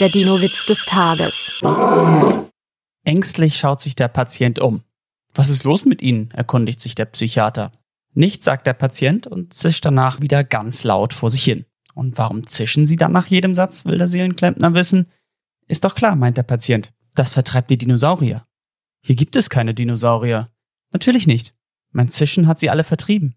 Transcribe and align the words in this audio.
Der 0.00 0.08
Dino-Witz 0.08 0.66
des 0.66 0.86
Tages. 0.86 1.54
Ängstlich 3.04 3.56
schaut 3.56 3.80
sich 3.80 3.94
der 3.94 4.08
Patient 4.08 4.58
um. 4.58 4.82
Was 5.34 5.48
ist 5.48 5.62
los 5.62 5.84
mit 5.84 6.02
Ihnen? 6.02 6.32
erkundigt 6.32 6.80
sich 6.80 6.96
der 6.96 7.04
Psychiater. 7.04 7.70
Nichts, 8.12 8.44
sagt 8.44 8.66
der 8.66 8.72
Patient 8.72 9.28
und 9.28 9.54
zischt 9.54 9.84
danach 9.84 10.20
wieder 10.20 10.42
ganz 10.42 10.82
laut 10.82 11.14
vor 11.14 11.30
sich 11.30 11.44
hin. 11.44 11.64
Und 11.94 12.18
warum 12.18 12.44
zischen 12.48 12.86
Sie 12.86 12.96
dann 12.96 13.12
nach 13.12 13.28
jedem 13.28 13.54
Satz, 13.54 13.84
will 13.84 13.98
der 13.98 14.08
Seelenklempner 14.08 14.74
wissen. 14.74 15.06
Ist 15.68 15.84
doch 15.84 15.94
klar, 15.94 16.16
meint 16.16 16.38
der 16.38 16.42
Patient. 16.42 16.92
Das 17.14 17.32
vertreibt 17.32 17.70
die 17.70 17.78
Dinosaurier. 17.78 18.44
Hier 19.04 19.14
gibt 19.14 19.36
es 19.36 19.48
keine 19.48 19.74
Dinosaurier. 19.74 20.50
Natürlich 20.92 21.28
nicht. 21.28 21.54
Mein 21.92 22.08
Zischen 22.08 22.48
hat 22.48 22.58
sie 22.58 22.68
alle 22.68 22.82
vertrieben. 22.82 23.36